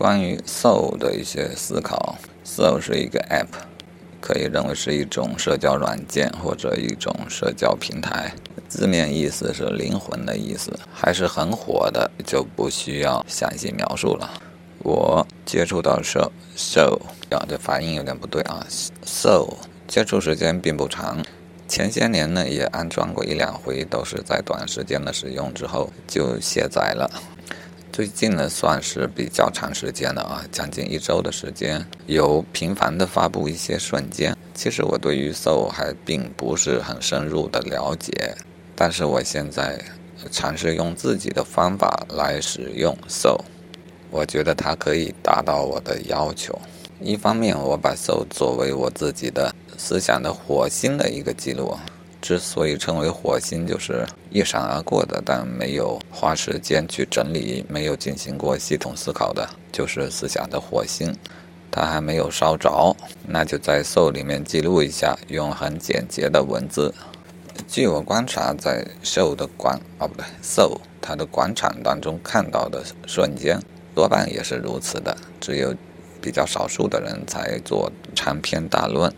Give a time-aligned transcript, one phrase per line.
[0.00, 2.16] 关于 Soul 的一些思考。
[2.42, 3.48] Soul 是一个 App，
[4.18, 8.32] 可以认为是一种社交软件或者一种社交平台。
[8.66, 14.30] 字面意思是灵魂的意思，还是很火的，就不需要详细描述了。
[14.78, 18.66] 我接触到 Soul，Soul 啊，这发音有点不对啊
[19.04, 19.52] ，Soul
[19.86, 21.22] 接触时间并不长。
[21.68, 27.08] 前些年呢，也安装过一两回，都是在短时间的使用之后就卸载了。
[27.92, 34.36] 最近呢，算是比较长时间了啊，将近一周的时间，有频繁的发布一些瞬间。
[34.54, 38.36] 其实我对于 Soul 还并不是很深入的了解，
[38.74, 39.82] 但是我现在
[40.30, 43.40] 尝试用自己的方法来使用 Soul，
[44.10, 46.58] 我觉得它可以达到我的要求。
[47.00, 49.54] 一方面，我把 Soul 作为我自己的。
[49.82, 51.74] 思想的火星的一个记录，
[52.20, 61.14] 之所以称为火星，就是一闪而过的，但没有花时间去整理，没有进行过系统思考的，就是思想的火星。
[61.72, 62.96] 它还没有烧着，
[63.28, 66.92] 那就在 Soul 里面记录一下，用很简洁的文字。
[67.68, 73.60] 据我观察，在 Soul 的广哦不对，Soul 它的广场当中看到的瞬间，
[73.94, 75.72] 多半也是如此的，只有
[76.20, 79.12] 比较少数的人才做长篇大论。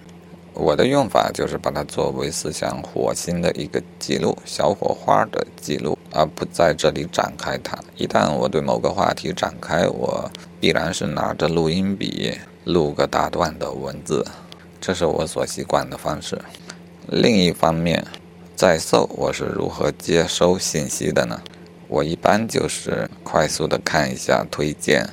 [0.54, 7.78] 我的用法就是把它作为思想火星的一个记录，小火花的记录，而不在这里展开它。
[7.96, 10.30] 一旦我对某个话题展开，我
[10.60, 14.24] 必然是拿着录音笔录个大段的文字，
[14.80, 16.38] 这是我所习惯的方式。
[17.08, 18.04] 另一方面，
[18.54, 21.40] 在搜我是如何接收信息的呢？
[21.88, 25.08] 我一般就是快速的看一下推荐。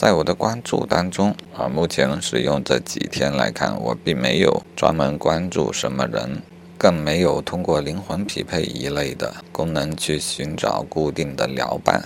[0.00, 6.40] 在我的关注当中啊，目前使用这几天来看，我并没有专门关注什么人，
[6.78, 12.02] 更没有通过灵魂匹配一类的功能去寻找固定的聊伴。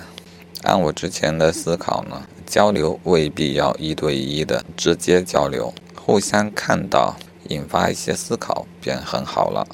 [0.65, 7.15] 按我之前的思考呢，交流未必要一对一的直接交流，互相看到
[7.51, 9.65] 引发一些思考便很好了。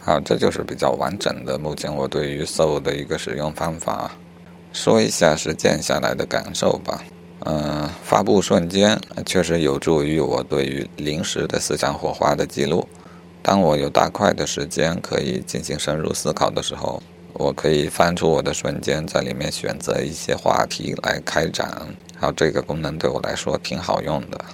[0.00, 4.12] 好，这就是比较完整的目前我对于 Soul 的一个使用方法，
[4.72, 7.02] 说一下实践下来的感受吧。
[7.46, 12.88] 嗯，发布瞬间确实有助于我对于临时的思想火花的记录。
[13.42, 17.02] 当我有大块的时间可以进行深入思考的时候，
[17.34, 21.94] 我可以翻出我的瞬间，在里面选择一些话题来开展。
[22.16, 24.44] 还有这个功能对我来说挺好用的。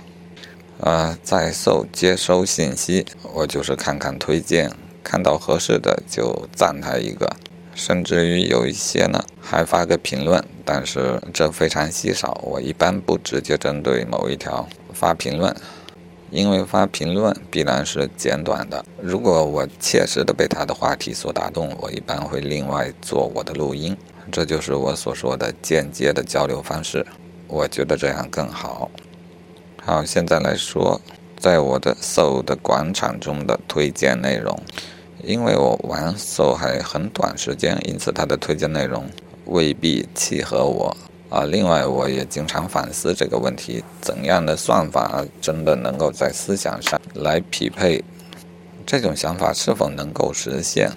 [0.80, 4.72] 呃，在搜接收信息，我就是看看推荐，
[5.04, 7.30] 看到合适的就赞他一个。
[7.80, 12.38] 甚至于有一些呢，还发个评论，但是这非常稀少。
[12.44, 15.56] 我一般不直接针对某一条发评论，
[16.30, 18.84] 因为发评论必然是简短的。
[19.00, 23.96] 如果我切实的被他的话题所打动，我一般会另外做我的录音。
[24.30, 27.06] 这就是我所说的间接的交流方式。
[27.48, 28.90] 我觉得这样更好。
[29.82, 31.00] 好，现在来说，
[31.38, 34.62] 在我的 Soul 的广场中的推荐内容。
[35.22, 39.04] 因为我玩 So 还很短时间，因此它的推荐内容
[39.46, 40.96] 未必契合我
[41.28, 41.44] 啊。
[41.44, 48.02] 另外，我也经常反思这个问题：怎样的算法真的能够在思想上来匹配？
[48.86, 50.90] 这种想法是否能够实现？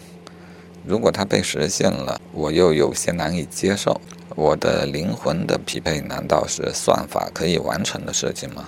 [0.85, 3.99] 如果它被实现了，我又有些难以接受。
[4.35, 8.67] 我的灵魂的匹配难道是算法可以完成的事情吗？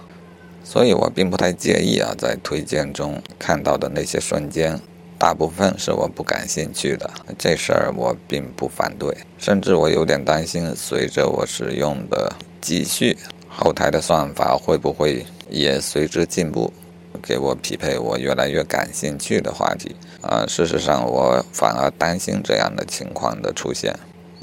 [0.64, 4.80] 所以我并不太介意啊，在推荐中看到的那些瞬间。
[5.18, 13.18] 大部分是我不感兴趣的，这事儿我并不反对，甚至我有点担心，随着我使用的继续，
[13.48, 16.72] 后台的算法会不会也随之进步，
[17.22, 20.46] 给我匹配我越来越感兴趣的话题啊？
[20.48, 23.98] 事实上，我反而担心这样的情况的出现。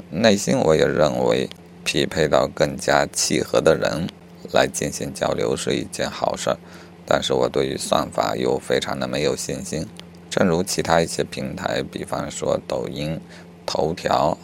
[0.09, 1.47] 内心我也认为，
[1.83, 4.07] 匹配到更加契合的人
[4.51, 6.57] 来进行交流是一件好事儿，
[7.05, 9.87] 但是我对于算法又非常的没有信心。
[10.35, 13.21] 正如其他一些平台，比方说抖音、
[13.67, 14.35] 头条，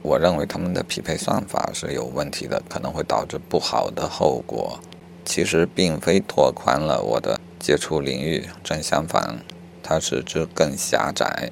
[0.00, 4.80] 我认为他们的匹配算法是有问题的，可能会导致不好的后果。
[5.26, 9.38] 其实并非拓宽了我的接触领域，正相反，
[9.82, 11.50] 它使之更狭窄。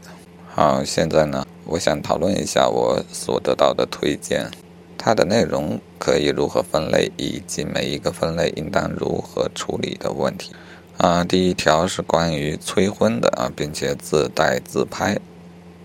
[0.48, 4.50] 好，现在呢，我想讨论一下我所得到的推荐，
[4.96, 10.54] 它的内容可以如何分类，以及每一个分类应当如何处理的问题。
[10.98, 15.18] 啊，第一条是关于催婚的啊，并且自带自拍，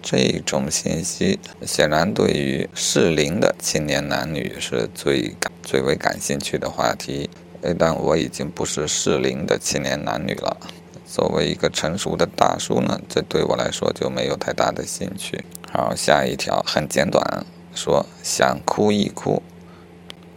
[0.01, 7.29] 这种信息显然对于适龄的青年男女是最感最为感兴趣的话题。
[7.77, 10.57] 但我已经不是适龄的青年男女了，
[11.05, 15.43] 作为一个成熟的大叔呢，这对我来说就没有太大的兴趣。
[15.71, 19.43] 好，下一条很简短，说想哭一哭，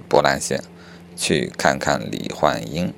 [0.09, 0.63] 波兰线。
[1.17, 2.93] 去看看李焕英，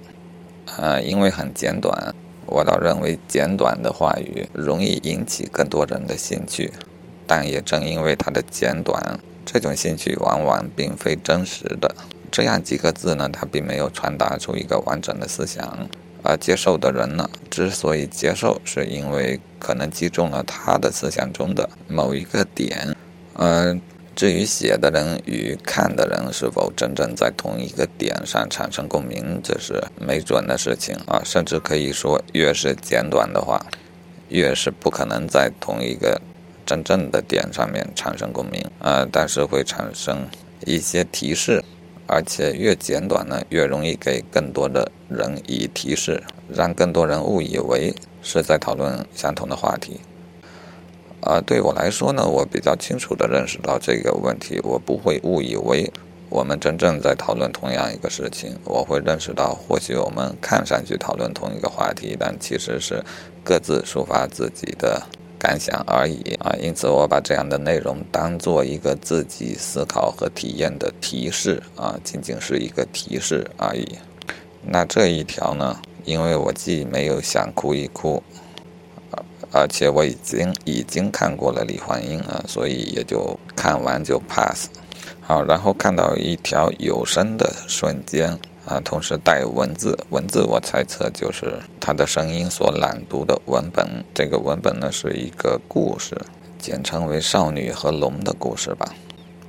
[0.76, 2.14] 呃，因为很简短，
[2.46, 6.72] 我倒认为简短的话语容易引起更多人的兴趣，
[7.26, 11.94] 但也正因为它的简短，这种兴趣往往并非真实的。
[12.30, 15.88] 这样几个字呢，它并没有传达出一个完整的思想。
[16.22, 22.96] 而接受的人呢，之所以接受，是因为可能击中了他的思想中的某一个点。
[23.34, 23.80] 嗯，
[24.16, 31.20] 至于写的人与看的人是否真正在同一个点上产生共鸣，这是没准的事情啊。
[31.22, 33.60] 甚至可以说，越是简短的话，
[34.30, 36.18] 越是不可能在同一个
[36.64, 39.06] 真正的点上面产生共鸣呃。
[39.12, 40.26] 但是会产生
[40.64, 41.62] 一些提示。
[42.08, 47.92] 而且越简短呢，越容易给更多的人以提示，让更多人误以为
[48.22, 50.00] 是在讨论相同的话题。
[51.26, 55.92] 啊对我来说呢，我比较清楚地认识到这个问题，我不会误以为
[56.30, 58.56] 我们真正在讨论同样一个事情。
[58.64, 63.04] 我会认识到，或许我们看上去讨论同一个话题，但其实是
[63.44, 65.02] 各自抒发自己的。
[65.38, 73.86] 感想而已啊，因此我把这样的内容当做一个自己思考和体验的提示啊，仅仅是一个提示而已。
[74.62, 78.22] 那这一条呢，因为我既没有想哭一哭，
[79.56, 84.68] 而且我已经已经看过了李焕英啊，所以也就看完就 pass。
[85.22, 88.38] 好，然后看到一条有声的瞬间。
[88.66, 94.04] 啊，同时带文字，文字我猜测就是他的声音所朗读的文本。
[94.12, 96.20] 这个文本呢是一个故事，
[96.58, 98.92] 简称为《少女和龙》的故事吧。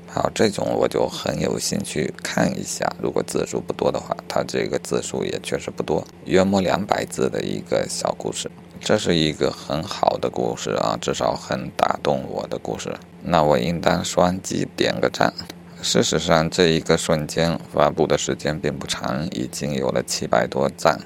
[0.06, 2.88] 好，这种我就很有兴趣看一下。
[3.02, 8.48] 如果字数不多的话，它这个字数也确实不多，约莫两百字的一个小故事。
[8.80, 12.96] 这是一个很好的故事啊，至少很打动我的故事。
[13.24, 15.34] 那我应当双击点个赞。
[15.82, 21.00] 事实上，这一个瞬间发布的时间并不长，已经有了七百多赞，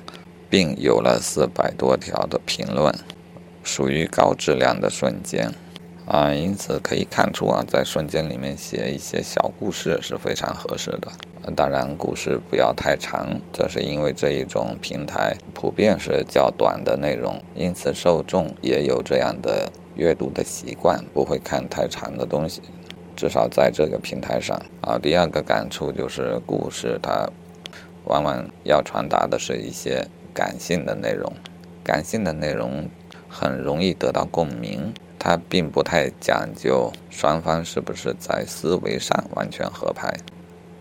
[0.50, 2.94] 并有了四百多条的评论，
[3.64, 5.54] 属于高质量的瞬间
[6.12, 6.34] 啊！
[6.34, 11.08] 因此可以看出啊，在瞬间里面写一些小故事是非常合适的。
[11.56, 22.62] 当然，故事不要太长，这是因为这一种平台普遍是较短的内容，因此受众也有这样的阅读的习惯，不会看太长的东西。
[23.16, 27.26] 至少在这个平台上啊，第二个感触就是故事它
[28.04, 31.32] 往往要传达的是一些感性的内容，
[31.86, 32.90] 感性的内容
[33.30, 34.94] 很容易得到共鸣，
[35.24, 40.12] 它并不太讲究双方是不是在思维上完全合拍，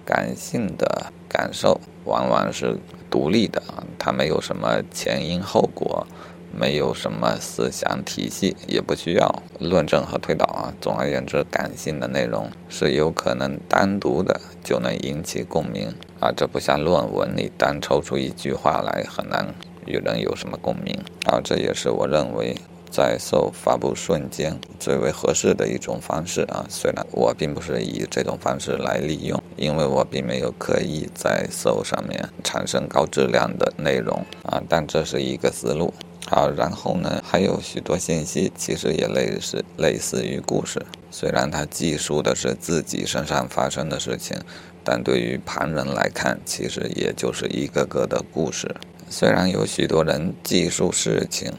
[0.06, 2.78] 感性的感受往往是
[3.10, 6.06] 独立的啊，它没有什么前因后果。
[6.52, 10.74] 没有什么思想体系，也不需要论证和推导啊。
[10.80, 16.32] 总而言之，感性的内容是有可能单独的就能引起共鸣啊。
[16.36, 19.46] 这不像论文里单抽出一句话来，很难
[19.86, 20.92] 与人有什么共鸣
[21.26, 21.40] 啊。
[21.40, 22.56] 这也是我认为
[22.90, 26.66] 在受发布瞬间最为合适的一种方式啊。
[26.68, 35.92] 虽然我并不是以这种方式来利用，因为我并没有刻意在搜上面产生高质量的内容啊，但这是一个思路。
[36.26, 40.80] 好，然后呢，还有许多信息，其实也类似类似于故事。
[41.10, 44.38] 虽然它记述的是自己身上发生的事情，
[44.84, 48.72] 但对于旁人来看，其实也就是一个个的故事。
[49.08, 51.52] 虽然有许多人记述事情，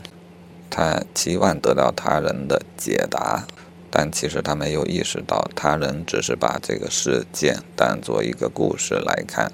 [0.72, 3.46] 他期望得到他人的解答，
[3.92, 9.51] 但其实他没有意识到，他人只是把这个事件当做一个故事来看。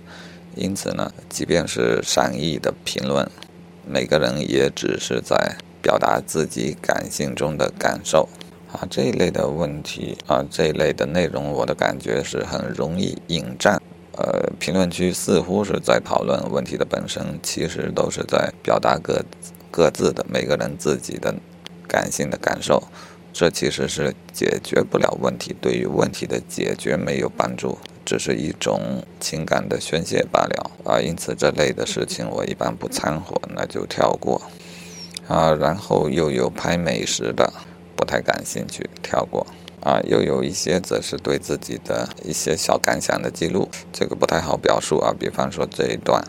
[0.55, 3.29] 因此呢，即便是善意的评论。
[3.85, 8.27] 每个人也只是在表达自己感性中的感受
[8.71, 13.81] 啊，这一类的问题啊，这一类的内容，我的感觉是很容易引战。
[14.17, 19.23] 呃，评论区似乎是在讨论问题的本身，其实都是在表达各
[19.71, 21.35] 各自的每个人自己的
[21.87, 22.83] 感性的感受。
[23.33, 27.77] 这其实是解决不了问题，对于问题的解决没有帮助。
[28.03, 34.41] 只是一种情感的宣泄罢了啊，因此这类的事情我一般不掺和，那就跳过
[35.27, 35.53] 啊。
[35.53, 37.53] 然后又有拍美食的，
[37.95, 39.45] 不太感兴趣，跳过
[39.81, 39.99] 啊。
[40.07, 45.13] 又有一些则是对自己的一些小感想的记录，这个不太好表述啊。
[45.19, 46.23] 比方说这一段，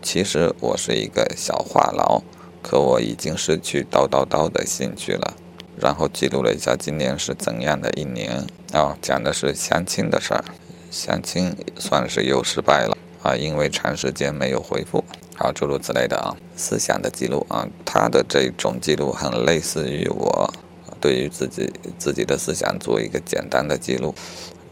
[0.00, 2.22] 其实我是一个小话痨，
[2.64, 5.34] 可我已经失去叨叨叨的兴趣了。
[5.78, 8.42] 然后记录了一下今年是怎样的一年。
[8.72, 10.42] 啊，讲的是相亲的事儿。
[10.90, 12.96] 相亲算是又失败了。
[13.22, 15.04] 啊，因为长时间没有回复，
[15.36, 20.52] 好诸如此类的啊，思想的记录啊，他的这种记录很类似于我
[21.00, 24.14] 对于自己自己的思想做一个简单的记录，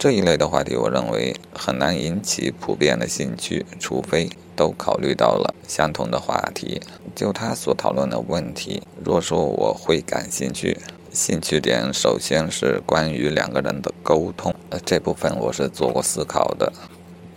[0.03, 6.83] 这一类的话题，我认为很难引起普遍的兴趣，除非都考虑到了相同的话题。
[7.15, 10.77] 就他所讨论的问题，若说我会感兴趣，
[11.13, 16.73] 兴趣点首先是关于两个人的沟通，呃，这部分我是做过思考的，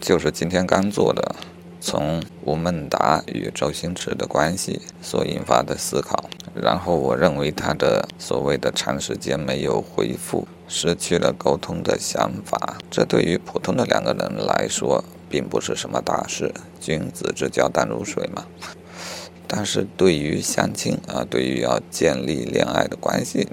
[0.02, 1.36] 就是今天刚做的。
[1.80, 18.46] 从吴孟达与周星驰的关系所引发的思考，然后我认为他的所谓的长时间没有回复，失去了沟通的想法，这对于普通的两个人来说并不是什么大事，君子之交淡如水嘛。
[19.48, 23.48] 但是对于相亲啊，对于要建立恋爱的关系。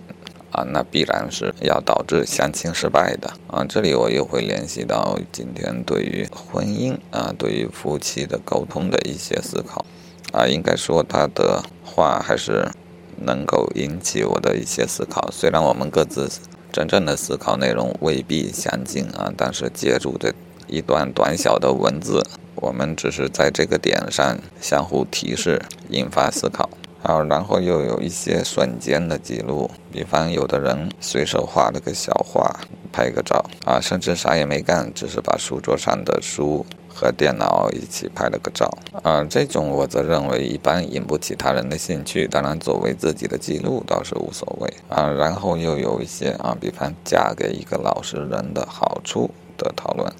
[0.54, 3.64] 啊，那必然是要导致相亲失败的啊！
[3.64, 9.82] 这里我又会联系到今天对于婚姻啊，对于夫妻的沟通的一些思考
[10.30, 12.68] 啊，应该说他的话还是
[13.16, 15.30] 能够引起我的一些思考。
[15.30, 16.28] 虽然我们各自
[16.72, 20.32] 真正的思考内容未必详尽啊，但是借助这
[20.66, 22.22] 一段短小的文字，
[22.54, 25.60] 我们只是在这个点上相互提示，
[25.90, 26.70] 引发思考。
[27.02, 32.60] 啊，然后又有一些瞬间的记录，比方有的人随手画了个小画，
[32.92, 38.70] 拍个照啊，甚至啥也没干，只是把书桌上的书和电脑一起拍了个照
[39.02, 39.24] 啊。
[39.24, 45.08] 这种我则认为一般引不起他人的兴趣，当然作为自己的记录倒是无所谓啊。
[45.08, 49.28] 然后又有一些啊，比方嫁给一个老实人的好处
[49.58, 50.12] 的讨论，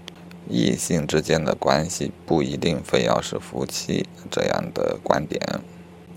[0.49, 5.41] 异性之间的关系不一定非要是夫妻这样的观点。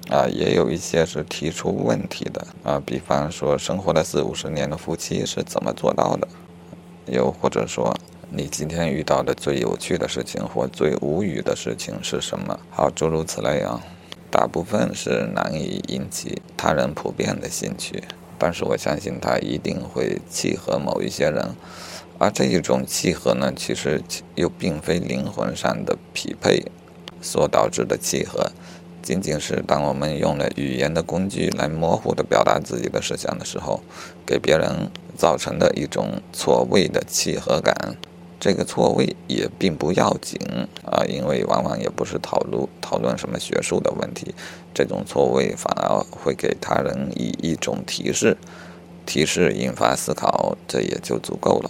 [0.10, 6.28] 啊，也有一些是提出问题的啊，比方说生活了四五十年的夫妻是怎么做到的？
[7.08, 7.96] 又或者说，
[8.30, 12.60] 你今天遇到的最有趣的事情或最无语的事情是什么？
[12.70, 13.82] 好，诸如此类啊，
[14.30, 18.04] 大部分是难以引起他人普遍的兴趣，
[18.38, 21.56] 但是我相信他一定会契合某一些人，
[22.20, 24.02] 而这一种契合呢，其实
[24.36, 26.64] 又并非灵魂上的匹配
[27.22, 28.52] 所导致的契合。
[29.06, 33.80] 仅仅是当我们用了语言的工具来模糊的表达自己的思想的时候，
[34.26, 37.96] 给别人造成的一种错位的契合感，
[38.40, 40.40] 这个错位也并不要紧
[40.84, 44.34] 啊，因为往往也不是讨论讨论什么学术的问题，
[44.74, 48.36] 这种错位反而会给他人以一种提示，
[49.06, 51.70] 提示引发思考，这也就足够了。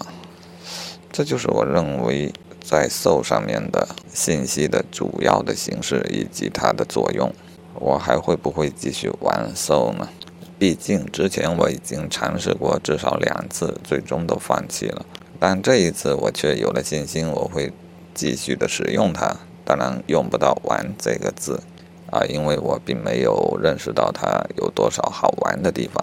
[1.12, 2.32] 这就是我认为。
[2.66, 7.32] 在 Soul 上面的信息的主要的形式以及它的作用，
[7.76, 10.10] 我还会不会继续玩 Soul 呢？
[10.58, 15.06] 毕竟之前我已经尝试过至少两次，最终都放弃了。
[15.40, 17.72] 但这一次我却有了信心，我会
[18.14, 19.36] 继续的使用它。
[19.64, 21.62] 当然用不到“玩”这个字
[22.10, 26.02] 啊，因为我并没有认识到它有多少好玩的地方，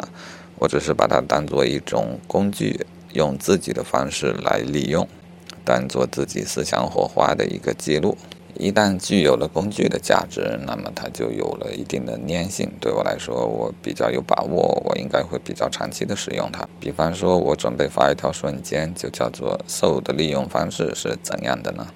[0.58, 5.08] 我只是把它当做一种工具，用自己的方式来利用。
[5.64, 8.16] 当做自己思想火花的一个记录，
[8.54, 12.70] 一旦具有了工具的价值，那么它就有了一定的粘性。
[12.80, 16.68] 对我来说，我比较有把握，我应该会比较长期的使用它。
[16.78, 21.86] 比方说，我准备发一条瞬间，就叫做 “so” 的利用方式是怎样的呢？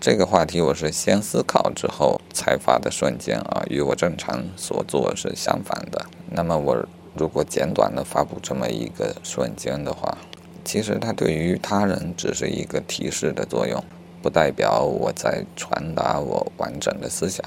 [0.00, 6.04] 这个话题我是先思考之后才发的瞬间啊，与我正常所做是相反的。
[6.30, 10.18] 那么我如果简短的发布这么一个瞬间的话，
[10.64, 13.82] 其实它对于他人只是一个提示的作用，
[14.22, 17.44] 不代表我在传达我完整的思想。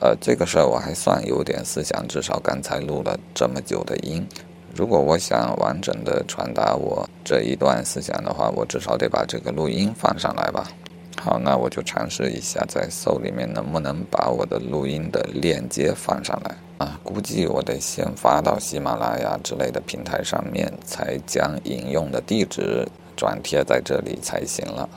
[0.00, 4.26] 呃，这个事儿我还算有点思想，至少刚才录了这么久的音。
[4.74, 10.68] 如果我想完整的传达我这一段思想的话，我至少得把这个录音放上来吧。
[11.18, 16.98] 好，那我就尝试一下，在搜里面能不能把我的录音的链接放上来啊？
[17.02, 24.88] 估计我得先发到喜马拉雅之类的平台上面，才将引用的地址转贴在这里才行了。